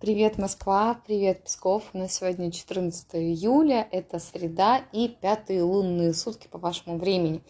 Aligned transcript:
Привет, 0.00 0.38
Москва, 0.38 1.00
привет, 1.06 1.44
Псков. 1.44 1.84
У 1.94 1.98
нас 1.98 2.16
сегодня 2.16 2.50
14 2.50 3.14
июля, 3.14 3.88
это 3.90 4.18
среда 4.18 4.82
и 4.92 5.08
пятые 5.08 5.62
лунные 5.62 6.12
сутки 6.12 6.48
по 6.48 6.58
вашему 6.58 6.98
времени. 6.98 7.42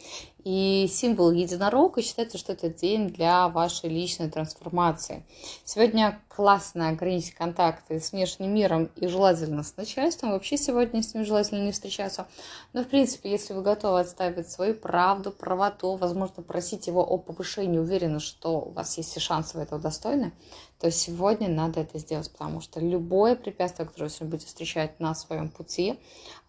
И 0.44 0.86
символ 0.92 1.30
единорога 1.30 2.02
считается, 2.02 2.36
что 2.36 2.52
это 2.52 2.68
день 2.68 3.08
для 3.08 3.48
вашей 3.48 3.88
личной 3.88 4.30
трансформации. 4.30 5.24
Сегодня 5.64 6.20
классно 6.28 6.90
ограничить 6.90 7.34
контакты 7.34 7.98
с 7.98 8.12
внешним 8.12 8.52
миром 8.52 8.90
и 8.96 9.06
желательно 9.06 9.62
с 9.62 9.74
начальством. 9.76 10.32
Вообще 10.32 10.58
сегодня 10.58 11.02
с 11.02 11.14
ним 11.14 11.24
желательно 11.24 11.64
не 11.64 11.72
встречаться. 11.72 12.26
Но, 12.74 12.82
в 12.82 12.88
принципе, 12.88 13.30
если 13.30 13.54
вы 13.54 13.62
готовы 13.62 14.00
отставить 14.00 14.50
свою 14.50 14.74
правду, 14.74 15.30
правоту, 15.30 15.96
возможно, 15.96 16.42
просить 16.42 16.88
его 16.88 17.02
о 17.02 17.16
повышении, 17.16 17.78
уверены, 17.78 18.20
что 18.20 18.60
у 18.60 18.70
вас 18.72 18.98
есть 18.98 19.16
и 19.16 19.20
шансы 19.20 19.56
в 19.56 19.60
этого 19.60 19.80
достойны, 19.80 20.32
то 20.78 20.90
сегодня 20.90 21.48
надо 21.48 21.80
это 21.80 21.98
сделать, 21.98 22.30
потому 22.30 22.60
что 22.60 22.80
любое 22.80 23.36
препятствие, 23.36 23.88
которое 23.88 24.10
вы 24.20 24.26
будете 24.26 24.48
встречать 24.48 25.00
на 25.00 25.14
своем 25.14 25.48
пути, 25.48 25.98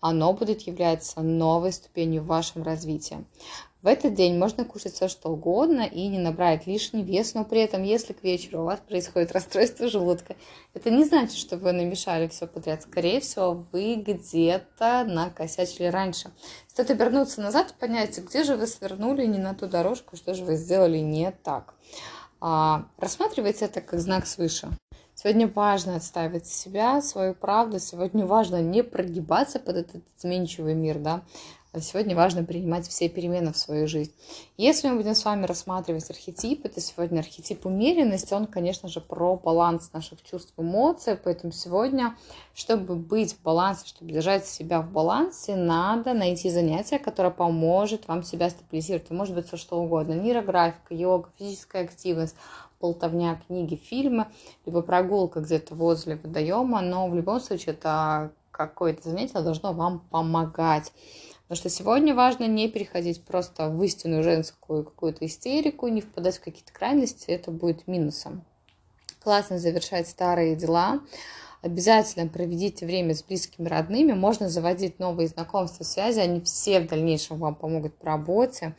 оно 0.02 0.34
будет 0.34 0.62
являться 0.63 1.21
новой 1.21 1.71
ступенью 1.71 2.23
в 2.23 2.27
вашем 2.27 2.63
развитии. 2.63 3.23
В 3.85 3.88
этот 3.88 4.16
день 4.16 4.39
можно 4.39 4.66
кушать 4.66 4.94
все, 4.94 5.07
что 5.07 5.30
угодно 5.30 5.81
и 5.81 6.07
не 6.07 6.17
набрать 6.17 6.66
лишний 6.66 7.03
вес, 7.03 7.35
но 7.35 7.45
при 7.45 7.62
этом, 7.62 7.84
если 7.84 8.13
к 8.13 8.23
вечеру 8.23 8.62
у 8.62 8.66
вас 8.66 8.80
происходит 8.80 9.31
расстройство 9.31 9.88
желудка, 9.88 10.35
это 10.73 10.89
не 10.89 11.03
значит, 11.03 11.38
что 11.38 11.55
вы 11.57 11.71
намешали 11.71 12.27
все 12.27 12.48
подряд. 12.48 12.81
Скорее 12.81 13.20
всего, 13.20 13.63
вы 13.71 13.93
где-то 13.93 15.05
накосячили 15.07 15.85
раньше. 15.85 16.31
Стоит 16.67 16.90
обернуться 16.90 17.41
назад 17.41 17.73
и 17.73 17.79
понять, 17.79 18.17
где 18.17 18.43
же 18.43 18.55
вы 18.55 18.66
свернули 18.66 19.27
не 19.27 19.38
на 19.38 19.53
ту 19.53 19.67
дорожку, 19.67 20.15
что 20.15 20.34
же 20.34 20.45
вы 20.45 20.55
сделали 20.55 20.98
не 20.98 21.29
так. 21.29 21.76
А, 22.41 22.85
рассматривайте 22.98 23.65
это 23.65 23.81
как 23.81 23.99
знак 23.99 24.26
свыше. 24.26 24.67
Сегодня 25.13 25.48
важно 25.48 25.98
отставить 25.98 26.48
себя, 26.48 27.02
свою 27.02 27.35
правду. 27.35 27.79
Сегодня 27.79 28.26
важно 28.26 28.63
не 28.63 28.84
прогибаться 28.84 29.60
под 29.60 29.76
этот 29.77 30.04
изменчивый 30.17 30.73
мир, 30.73 30.98
да, 30.98 31.21
Сегодня 31.81 32.15
важно 32.15 32.43
принимать 32.43 32.87
все 32.87 33.09
перемены 33.09 33.51
в 33.51 33.57
свою 33.57 33.87
жизнь. 33.87 34.12
Если 34.57 34.87
мы 34.87 34.95
будем 34.95 35.15
с 35.15 35.26
вами 35.26 35.45
рассматривать 35.45 36.09
архетип, 36.09 36.65
это 36.65 36.79
сегодня 36.79 37.20
архетип 37.20 37.65
умеренности, 37.65 38.34
он, 38.34 38.45
конечно 38.48 38.87
же, 38.87 39.01
про 39.01 39.35
баланс 39.35 39.91
наших 39.91 40.23
чувств 40.23 40.54
эмоций, 40.57 41.17
поэтому 41.21 41.51
сегодня, 41.51 42.15
чтобы 42.54 42.95
быть 42.95 43.34
в 43.34 43.41
балансе, 43.41 43.87
чтобы 43.87 44.12
держать 44.12 44.45
себя 44.45 44.82
в 44.82 44.91
балансе, 44.91 45.55
надо 45.55 46.13
найти 46.13 46.49
занятие, 46.49 46.99
которое 46.99 47.32
поможет 47.32 48.07
вам 48.07 48.23
себя 48.23 48.49
стабилизировать. 48.49 49.05
Это 49.05 49.13
может 49.13 49.35
быть 49.35 49.48
все 49.48 49.57
что 49.57 49.77
угодно. 49.77 50.13
Нейрографика, 50.13 50.93
йога, 50.93 51.29
физическая 51.37 51.84
активность, 51.84 52.35
болтовня, 52.79 53.41
книги, 53.48 53.76
фильмы, 53.76 54.27
либо 54.65 54.82
прогулка 54.82 55.41
где-то 55.41 55.76
возле 55.76 56.15
водоема, 56.17 56.82
но 56.82 57.07
в 57.07 57.15
любом 57.15 57.39
случае 57.39 57.73
это 57.73 58.32
какое-то 58.55 59.09
занятие 59.09 59.41
должно 59.41 59.73
вам 59.73 59.99
помогать. 60.09 60.93
Потому 61.43 61.57
что 61.57 61.70
сегодня 61.70 62.15
важно 62.15 62.45
не 62.48 62.70
переходить 62.70 63.23
просто 63.23 63.70
в 63.70 63.84
истинную 63.84 64.23
женскую 64.23 64.84
какую-то 64.84 65.25
истерику, 65.25 65.88
не 65.88 66.01
впадать 66.01 66.38
в 66.38 66.44
какие-то 66.44 66.73
крайности, 66.73 67.29
это 67.31 67.51
будет 67.51 67.88
минусом. 67.88 68.44
Классно 69.19 69.59
завершать 69.59 70.07
старые 70.07 70.56
дела. 70.56 71.01
Обязательно 71.61 72.28
проведите 72.28 72.85
время 72.85 73.13
с 73.13 73.23
близкими 73.23 73.67
родными. 73.67 74.13
Можно 74.13 74.50
заводить 74.50 75.00
новые 75.00 75.28
знакомства, 75.28 75.83
связи. 75.83 76.19
Они 76.19 76.41
все 76.41 76.79
в 76.79 76.88
дальнейшем 76.88 77.38
вам 77.39 77.56
помогут 77.56 77.95
по 77.97 78.06
работе. 78.06 78.75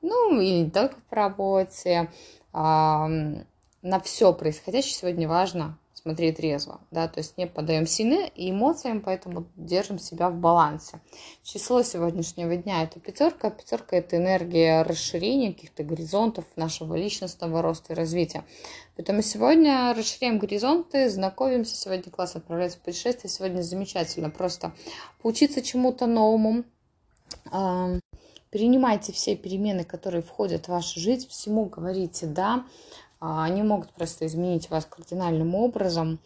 Ну, 0.00 0.40
или 0.40 0.64
не 0.64 0.70
только 0.70 0.96
по 1.08 1.16
работе. 1.16 2.10
На 2.52 4.00
все 4.02 4.32
происходящее 4.32 4.94
сегодня 4.94 5.28
важно 5.28 5.78
смотреть 6.02 6.38
трезво, 6.38 6.80
да, 6.90 7.06
то 7.06 7.20
есть 7.20 7.38
не 7.38 7.46
подаем 7.46 7.86
сильны 7.86 8.30
и 8.34 8.50
эмоциям, 8.50 9.00
поэтому 9.00 9.46
держим 9.56 9.98
себя 9.98 10.30
в 10.30 10.34
балансе. 10.34 11.00
Число 11.44 11.82
сегодняшнего 11.82 12.56
дня 12.56 12.82
это 12.82 12.98
пятерка, 12.98 13.50
пятерка 13.50 13.96
это 13.96 14.16
энергия 14.16 14.82
расширения 14.82 15.52
каких-то 15.52 15.84
горизонтов 15.84 16.44
нашего 16.56 16.96
личностного 16.96 17.62
роста 17.62 17.92
и 17.92 17.96
развития. 17.96 18.44
Поэтому 18.96 19.22
сегодня 19.22 19.94
расширяем 19.94 20.38
горизонты, 20.38 21.08
знакомимся, 21.08 21.76
сегодня 21.76 22.10
классно 22.10 22.40
отправляться 22.40 22.78
в 22.78 22.82
путешествие, 22.82 23.30
сегодня 23.30 23.62
замечательно 23.62 24.28
просто 24.28 24.72
поучиться 25.22 25.62
чему-то 25.62 26.06
новому, 26.06 26.64
принимайте 28.50 29.12
все 29.12 29.36
перемены, 29.36 29.84
которые 29.84 30.22
входят 30.22 30.66
в 30.66 30.68
вашу 30.68 30.98
жизнь, 30.98 31.28
всему 31.28 31.66
говорите 31.66 32.26
«да», 32.26 32.64
а, 32.64 32.64
они 33.22 33.62
могут 33.62 33.92
просто 33.92 34.26
изменить 34.26 34.68
вас 34.68 34.84
кардинальным 34.84 35.54
образом. 35.54 36.18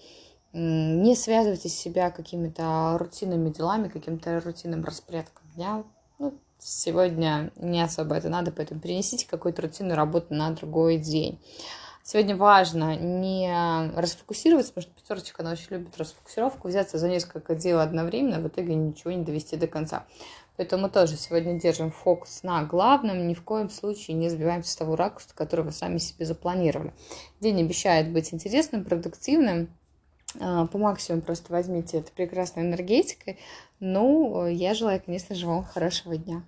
Не 0.54 1.14
связывайте 1.14 1.68
себя 1.68 2.10
какими-то 2.10 2.96
рутинными 2.98 3.50
делами, 3.50 3.88
каким-то 3.88 4.40
рутинным 4.40 4.82
распорядком 4.82 5.46
дня. 5.54 5.84
Ну, 6.18 6.32
сегодня 6.58 7.52
не 7.56 7.82
особо 7.82 8.14
это 8.14 8.30
надо, 8.30 8.50
поэтому 8.50 8.80
перенесите 8.80 9.28
какую-то 9.28 9.60
рутинную 9.60 9.96
работу 9.96 10.32
на 10.32 10.50
другой 10.52 10.96
день. 10.96 11.38
Сегодня 12.08 12.36
важно 12.36 12.94
не 12.94 13.50
расфокусироваться, 13.96 14.72
потому 14.72 14.82
что 14.92 15.02
пятерочка, 15.02 15.42
она 15.42 15.50
очень 15.50 15.66
любит 15.70 15.98
расфокусировку, 15.98 16.68
взяться 16.68 16.98
за 16.98 17.08
несколько 17.08 17.56
дел 17.56 17.80
одновременно, 17.80 18.38
в 18.38 18.46
итоге 18.46 18.76
ничего 18.76 19.10
не 19.10 19.24
довести 19.24 19.56
до 19.56 19.66
конца. 19.66 20.06
Поэтому 20.56 20.88
тоже 20.88 21.16
сегодня 21.16 21.58
держим 21.58 21.90
фокус 21.90 22.44
на 22.44 22.62
главном, 22.62 23.26
ни 23.26 23.34
в 23.34 23.42
коем 23.42 23.70
случае 23.70 24.16
не 24.16 24.28
сбиваемся 24.28 24.70
с 24.70 24.76
того 24.76 24.94
ракурса, 24.94 25.30
который 25.34 25.64
вы 25.64 25.72
сами 25.72 25.98
себе 25.98 26.26
запланировали. 26.26 26.94
День 27.40 27.60
обещает 27.60 28.12
быть 28.12 28.32
интересным, 28.32 28.84
продуктивным. 28.84 29.68
А, 30.38 30.68
по 30.68 30.78
максимуму 30.78 31.22
просто 31.22 31.52
возьмите 31.52 31.98
это 31.98 32.12
прекрасной 32.12 32.62
энергетикой. 32.62 33.40
Ну, 33.80 34.46
я 34.46 34.74
желаю, 34.74 35.02
конечно 35.04 35.34
же, 35.34 35.48
вам 35.48 35.64
хорошего 35.64 36.16
дня. 36.16 36.44